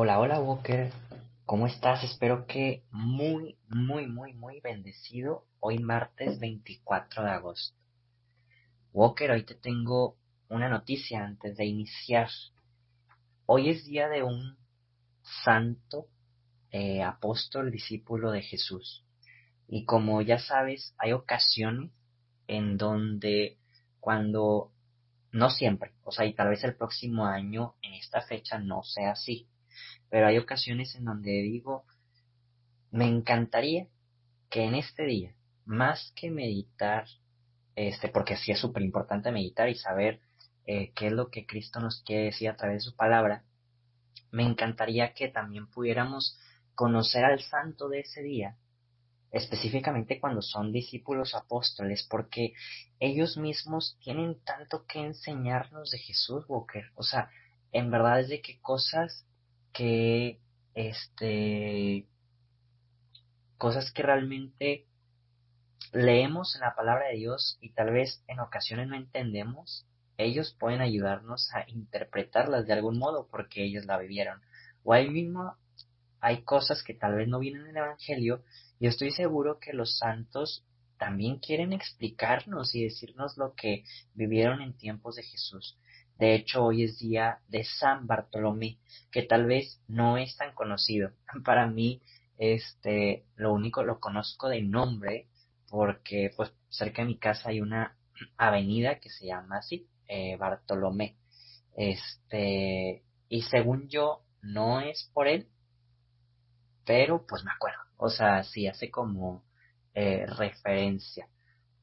Hola, 0.00 0.20
hola 0.20 0.38
Walker, 0.38 0.92
¿cómo 1.44 1.66
estás? 1.66 2.04
Espero 2.04 2.46
que 2.46 2.84
muy, 2.92 3.58
muy, 3.68 4.06
muy, 4.06 4.32
muy 4.32 4.60
bendecido 4.60 5.44
hoy 5.58 5.80
martes 5.80 6.38
24 6.38 7.24
de 7.24 7.30
agosto. 7.30 7.76
Walker, 8.92 9.32
hoy 9.32 9.42
te 9.42 9.56
tengo 9.56 10.14
una 10.50 10.68
noticia 10.68 11.24
antes 11.24 11.56
de 11.56 11.64
iniciar. 11.64 12.28
Hoy 13.46 13.70
es 13.70 13.86
día 13.86 14.08
de 14.08 14.22
un 14.22 14.56
santo 15.44 16.06
eh, 16.70 17.02
apóstol, 17.02 17.72
discípulo 17.72 18.30
de 18.30 18.42
Jesús. 18.42 19.04
Y 19.66 19.84
como 19.84 20.22
ya 20.22 20.38
sabes, 20.38 20.94
hay 20.98 21.10
ocasiones 21.10 21.90
en 22.46 22.76
donde 22.76 23.58
cuando, 23.98 24.70
no 25.32 25.50
siempre, 25.50 25.90
o 26.04 26.12
sea, 26.12 26.24
y 26.24 26.34
tal 26.34 26.50
vez 26.50 26.62
el 26.62 26.76
próximo 26.76 27.26
año 27.26 27.74
en 27.82 27.94
esta 27.94 28.22
fecha 28.22 28.60
no 28.60 28.84
sea 28.84 29.10
así, 29.10 29.48
pero 30.10 30.26
hay 30.26 30.38
ocasiones 30.38 30.94
en 30.94 31.04
donde 31.04 31.30
digo, 31.42 31.84
me 32.90 33.06
encantaría 33.06 33.86
que 34.50 34.64
en 34.64 34.74
este 34.74 35.04
día, 35.04 35.34
más 35.64 36.12
que 36.16 36.30
meditar, 36.30 37.06
este, 37.76 38.08
porque 38.08 38.36
sí 38.36 38.52
es 38.52 38.58
súper 38.58 38.82
importante 38.82 39.30
meditar 39.30 39.68
y 39.68 39.74
saber 39.74 40.20
eh, 40.66 40.92
qué 40.94 41.08
es 41.08 41.12
lo 41.12 41.30
que 41.30 41.46
Cristo 41.46 41.80
nos 41.80 42.02
quiere 42.02 42.24
decir 42.24 42.48
a 42.48 42.56
través 42.56 42.84
de 42.84 42.90
su 42.90 42.96
palabra, 42.96 43.44
me 44.30 44.42
encantaría 44.42 45.12
que 45.14 45.28
también 45.28 45.68
pudiéramos 45.68 46.38
conocer 46.74 47.24
al 47.24 47.40
santo 47.40 47.88
de 47.88 48.00
ese 48.00 48.22
día, 48.22 48.56
específicamente 49.30 50.20
cuando 50.20 50.42
son 50.42 50.72
discípulos 50.72 51.34
apóstoles, 51.34 52.06
porque 52.08 52.54
ellos 53.00 53.36
mismos 53.36 53.98
tienen 54.00 54.42
tanto 54.44 54.84
que 54.86 55.00
enseñarnos 55.00 55.90
de 55.90 55.98
Jesús, 55.98 56.44
Walker. 56.48 56.90
O 56.94 57.02
sea, 57.02 57.30
en 57.72 57.90
verdad 57.90 58.20
es 58.20 58.28
de 58.28 58.40
qué 58.40 58.60
cosas 58.60 59.26
que, 59.72 60.40
este, 60.74 62.06
cosas 63.56 63.92
que 63.92 64.02
realmente 64.02 64.86
leemos 65.92 66.54
en 66.54 66.62
la 66.62 66.74
palabra 66.74 67.08
de 67.08 67.16
Dios 67.16 67.58
y 67.60 67.72
tal 67.72 67.90
vez 67.90 68.22
en 68.28 68.40
ocasiones 68.40 68.88
no 68.88 68.96
entendemos, 68.96 69.86
ellos 70.16 70.56
pueden 70.58 70.80
ayudarnos 70.80 71.48
a 71.54 71.68
interpretarlas 71.68 72.66
de 72.66 72.72
algún 72.72 72.98
modo 72.98 73.28
porque 73.30 73.64
ellos 73.64 73.86
la 73.86 73.98
vivieron. 73.98 74.40
O 74.82 74.92
ahí 74.92 75.08
mismo 75.08 75.56
hay 76.20 76.42
cosas 76.42 76.82
que 76.82 76.94
tal 76.94 77.14
vez 77.14 77.28
no 77.28 77.38
vienen 77.38 77.62
en 77.62 77.68
el 77.68 77.76
Evangelio 77.76 78.42
y 78.80 78.86
estoy 78.88 79.12
seguro 79.12 79.58
que 79.60 79.72
los 79.72 79.98
santos 79.98 80.64
también 80.98 81.38
quieren 81.38 81.72
explicarnos 81.72 82.74
y 82.74 82.82
decirnos 82.82 83.36
lo 83.36 83.54
que 83.54 83.84
vivieron 84.14 84.60
en 84.60 84.76
tiempos 84.76 85.14
de 85.14 85.22
Jesús. 85.22 85.78
De 86.18 86.34
hecho, 86.34 86.64
hoy 86.64 86.82
es 86.82 86.98
día 86.98 87.38
de 87.48 87.64
San 87.64 88.06
Bartolomé, 88.06 88.78
que 89.12 89.22
tal 89.22 89.46
vez 89.46 89.80
no 89.86 90.18
es 90.18 90.36
tan 90.36 90.52
conocido. 90.52 91.12
Para 91.44 91.66
mí, 91.66 92.02
este, 92.38 93.24
lo 93.36 93.52
único 93.52 93.84
lo 93.84 94.00
conozco 94.00 94.48
de 94.48 94.62
nombre, 94.62 95.28
porque 95.70 96.30
pues 96.36 96.52
cerca 96.68 97.02
de 97.02 97.08
mi 97.08 97.18
casa 97.18 97.50
hay 97.50 97.60
una 97.60 97.96
avenida 98.36 98.98
que 98.98 99.10
se 99.10 99.26
llama 99.26 99.58
así, 99.58 99.86
eh, 100.08 100.36
Bartolomé. 100.36 101.16
Este, 101.76 103.04
y 103.28 103.42
según 103.42 103.88
yo, 103.88 104.22
no 104.42 104.80
es 104.80 105.10
por 105.14 105.28
él, 105.28 105.46
pero 106.84 107.24
pues 107.26 107.44
me 107.44 107.52
acuerdo. 107.52 107.78
O 107.96 108.08
sea, 108.08 108.42
sí 108.42 108.66
hace 108.66 108.90
como 108.90 109.44
eh, 109.94 110.26
referencia. 110.26 111.28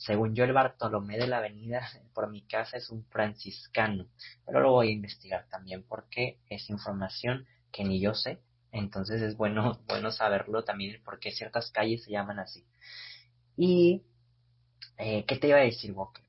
Según 0.00 0.34
yo, 0.34 0.44
el 0.44 0.54
Bartolomé 0.54 1.18
de 1.18 1.26
la 1.26 1.38
avenida 1.38 1.86
por 2.14 2.30
mi 2.30 2.40
casa 2.40 2.78
es 2.78 2.88
un 2.88 3.04
franciscano, 3.10 4.06
pero 4.46 4.60
lo 4.60 4.72
voy 4.72 4.88
a 4.88 4.92
investigar 4.92 5.46
también 5.50 5.82
porque 5.82 6.38
es 6.48 6.70
información 6.70 7.46
que 7.70 7.84
ni 7.84 8.00
yo 8.00 8.14
sé, 8.14 8.40
entonces 8.72 9.20
es 9.20 9.36
bueno, 9.36 9.78
bueno 9.86 10.10
saberlo 10.10 10.64
también 10.64 11.02
porque 11.04 11.32
ciertas 11.32 11.70
calles 11.70 12.02
se 12.02 12.12
llaman 12.12 12.38
así. 12.38 12.64
Y, 13.58 14.02
eh, 14.96 15.26
¿qué 15.26 15.36
te 15.36 15.48
iba 15.48 15.58
a 15.58 15.64
decir, 15.64 15.92
Walker? 15.92 16.24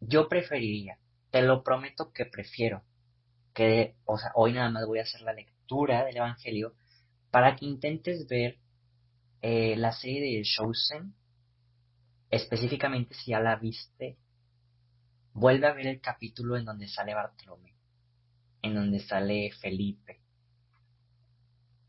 Yo 0.00 0.28
preferiría, 0.28 0.96
te 1.32 1.42
lo 1.42 1.64
prometo 1.64 2.12
que 2.12 2.26
prefiero, 2.26 2.84
que, 3.54 3.96
o 4.04 4.18
sea, 4.18 4.30
hoy 4.36 4.52
nada 4.52 4.70
más 4.70 4.86
voy 4.86 5.00
a 5.00 5.02
hacer 5.02 5.22
la 5.22 5.32
lectura 5.32 6.04
del 6.04 6.18
Evangelio 6.18 6.74
para 7.32 7.56
que 7.56 7.66
intentes 7.66 8.28
ver 8.28 8.58
eh, 9.42 9.74
la 9.76 9.90
serie 9.90 10.38
de 10.38 10.44
Chosen 10.44 11.12
específicamente 12.30 13.14
si 13.14 13.30
ya 13.32 13.40
la 13.40 13.56
viste, 13.56 14.16
vuelve 15.32 15.66
a 15.66 15.72
ver 15.72 15.86
el 15.86 16.00
capítulo 16.00 16.56
en 16.56 16.64
donde 16.64 16.88
sale 16.88 17.14
Bartolomé, 17.14 17.74
en 18.62 18.74
donde 18.74 19.00
sale 19.00 19.50
Felipe. 19.60 20.20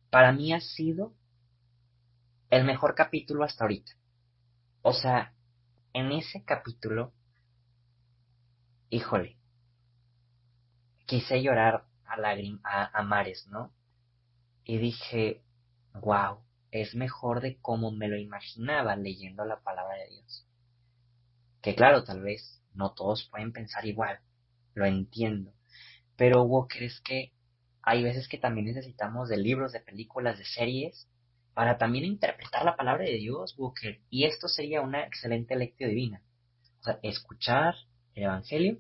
Para 0.10 0.32
mí 0.32 0.54
ha 0.54 0.62
sido 0.62 1.14
el 2.50 2.64
mejor 2.64 2.96
capítulo 2.96 3.44
hasta 3.44 3.64
ahorita. 3.64 3.92
O 4.82 4.94
sea, 4.94 5.34
en 5.94 6.12
ese 6.12 6.44
capítulo, 6.44 7.14
híjole, 8.90 9.38
quise 11.06 11.42
llorar 11.42 11.86
a, 12.06 12.16
a, 12.64 13.00
a 13.00 13.04
mares, 13.04 13.48
¿no? 13.48 13.72
Y 14.64 14.78
dije, 14.78 15.44
wow, 15.94 16.40
es 16.72 16.96
mejor 16.96 17.42
de 17.42 17.58
cómo 17.62 17.92
me 17.92 18.08
lo 18.08 18.18
imaginaba 18.18 18.96
leyendo 18.96 19.46
la 19.46 19.60
palabra 19.62 19.96
de 19.98 20.10
Dios. 20.10 20.48
Que 21.62 21.76
claro, 21.76 22.04
tal 22.04 22.22
vez 22.22 22.62
no 22.74 22.94
todos 22.94 23.28
pueden 23.30 23.54
pensar 23.54 23.86
igual, 23.86 24.20
lo 24.74 24.86
entiendo, 24.86 25.54
pero 26.16 26.44
Walker 26.44 26.84
es 26.84 27.00
que 27.02 27.32
hay 27.82 28.04
veces 28.04 28.28
que 28.28 28.38
también 28.38 28.68
necesitamos 28.68 29.30
de 29.30 29.38
libros, 29.38 29.72
de 29.72 29.80
películas, 29.80 30.38
de 30.38 30.46
series, 30.46 31.08
para 31.54 31.78
también 31.78 32.04
interpretar 32.04 32.66
la 32.66 32.76
palabra 32.76 33.06
de 33.06 33.18
Dios, 33.18 33.56
Walker, 33.58 34.02
y 34.10 34.26
esto 34.26 34.48
sería 34.48 34.82
una 34.82 35.06
excelente 35.06 35.56
lección 35.56 35.90
divina. 35.90 36.22
O 36.82 36.84
sea, 36.84 37.00
escuchar 37.04 37.76
el 38.14 38.24
Evangelio 38.24 38.80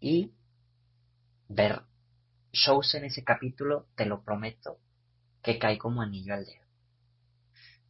y 0.00 0.32
ver 1.48 1.82
shows 2.52 2.94
en 2.94 3.04
ese 3.04 3.24
capítulo, 3.24 3.86
te 3.94 4.04
lo 4.04 4.22
prometo, 4.22 4.78
que 5.48 5.58
cae 5.58 5.78
como 5.78 6.02
anillo 6.02 6.34
al 6.34 6.44
dedo. 6.44 6.66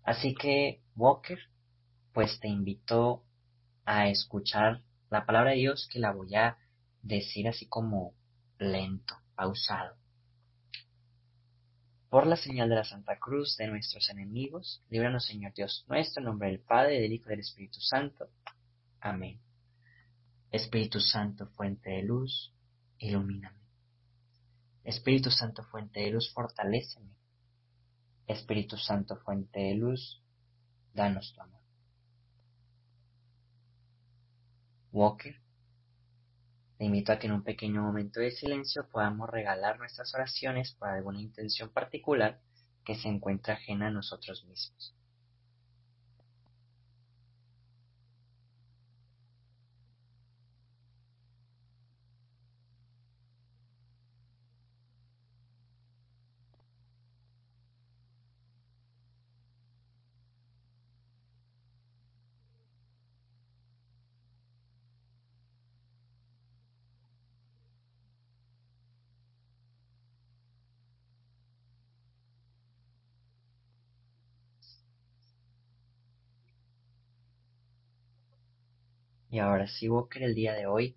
Así 0.04 0.32
que, 0.32 0.80
Walker, 0.94 1.40
pues 2.12 2.38
te 2.38 2.46
invito 2.46 3.24
a 3.84 4.08
escuchar 4.08 4.84
la 5.10 5.26
palabra 5.26 5.50
de 5.50 5.56
Dios 5.56 5.88
que 5.92 5.98
la 5.98 6.12
voy 6.12 6.36
a 6.36 6.56
decir 7.02 7.48
así 7.48 7.66
como 7.66 8.14
lento, 8.60 9.16
pausado. 9.34 9.96
Por 12.08 12.28
la 12.28 12.36
señal 12.36 12.68
de 12.68 12.76
la 12.76 12.84
Santa 12.84 13.18
Cruz 13.18 13.56
de 13.56 13.66
nuestros 13.66 14.08
enemigos, 14.08 14.80
líbranos 14.88 15.26
Señor 15.26 15.52
Dios 15.52 15.84
nuestro, 15.88 16.20
en 16.20 16.26
nombre 16.26 16.50
del 16.50 16.60
Padre, 16.60 17.00
del 17.00 17.12
Hijo 17.12 17.26
y 17.26 17.30
del 17.30 17.40
Espíritu 17.40 17.80
Santo. 17.80 18.28
Amén. 19.00 19.40
Espíritu 20.52 21.00
Santo, 21.00 21.48
fuente 21.56 21.90
de 21.90 22.04
luz, 22.04 22.54
ilumíname. 22.98 23.58
Espíritu 24.84 25.32
Santo, 25.32 25.64
fuente 25.64 25.98
de 25.98 26.12
luz, 26.12 26.32
fortaléceme. 26.32 27.18
Espíritu 28.28 28.76
Santo, 28.76 29.16
fuente 29.16 29.58
de 29.58 29.74
luz, 29.74 30.22
danos 30.94 31.32
tu 31.34 31.40
amor. 31.40 31.60
Walker, 34.92 35.34
te 36.76 36.84
invito 36.84 37.12
a 37.12 37.18
que 37.18 37.26
en 37.26 37.32
un 37.32 37.42
pequeño 37.42 37.82
momento 37.82 38.20
de 38.20 38.30
silencio 38.30 38.86
podamos 38.90 39.30
regalar 39.30 39.78
nuestras 39.78 40.14
oraciones 40.14 40.72
por 40.74 40.88
alguna 40.88 41.20
intención 41.20 41.70
particular 41.70 42.38
que 42.84 42.94
se 42.94 43.08
encuentra 43.08 43.54
ajena 43.54 43.88
a 43.88 43.90
nosotros 43.90 44.44
mismos. 44.44 44.94
Y 79.30 79.40
ahora 79.40 79.66
sí, 79.68 79.90
Walker, 79.90 80.22
el 80.22 80.34
día 80.34 80.54
de 80.54 80.66
hoy 80.66 80.96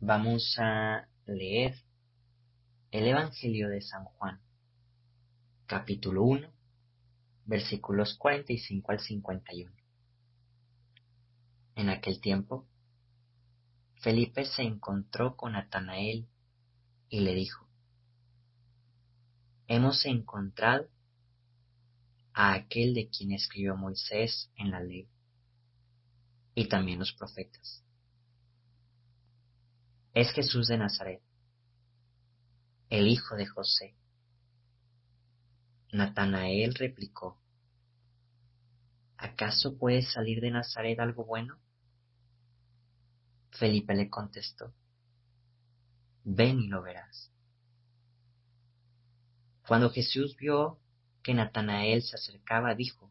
vamos 0.00 0.56
a 0.58 1.06
leer 1.24 1.76
el 2.90 3.06
Evangelio 3.06 3.68
de 3.68 3.80
San 3.80 4.04
Juan, 4.04 4.40
capítulo 5.66 6.24
1, 6.24 6.48
versículos 7.44 8.16
45 8.18 8.90
al 8.90 8.98
51. 8.98 9.72
En 11.76 11.90
aquel 11.90 12.20
tiempo, 12.20 12.66
Felipe 14.00 14.44
se 14.44 14.62
encontró 14.62 15.36
con 15.36 15.52
Natanael 15.52 16.26
y 17.08 17.20
le 17.20 17.34
dijo, 17.34 17.68
hemos 19.68 20.04
encontrado 20.06 20.88
a 22.32 22.54
aquel 22.54 22.94
de 22.94 23.08
quien 23.10 23.30
escribió 23.30 23.76
Moisés 23.76 24.50
en 24.56 24.72
la 24.72 24.80
ley 24.80 25.08
y 26.54 26.68
también 26.68 26.98
los 26.98 27.12
profetas. 27.12 27.82
Es 30.12 30.30
Jesús 30.30 30.68
de 30.68 30.78
Nazaret, 30.78 31.20
el 32.88 33.08
hijo 33.08 33.34
de 33.34 33.46
José. 33.46 33.96
Natanael 35.92 36.74
replicó, 36.74 37.38
¿acaso 39.16 39.76
puede 39.76 40.02
salir 40.02 40.40
de 40.40 40.50
Nazaret 40.50 40.98
algo 41.00 41.24
bueno? 41.24 41.58
Felipe 43.50 43.94
le 43.94 44.10
contestó, 44.10 44.72
ven 46.24 46.60
y 46.60 46.68
lo 46.68 46.82
verás. 46.82 47.30
Cuando 49.66 49.90
Jesús 49.90 50.36
vio 50.36 50.78
que 51.22 51.34
Natanael 51.34 52.02
se 52.02 52.16
acercaba, 52.16 52.74
dijo, 52.74 53.10